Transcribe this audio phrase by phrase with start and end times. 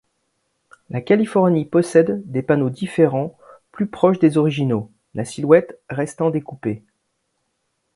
[0.89, 3.37] La Californie possède des panneaux différents,
[3.71, 6.81] plus proches des originaux, la silhouette restant découpée.